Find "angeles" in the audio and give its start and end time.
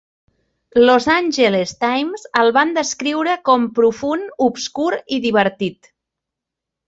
1.15-1.73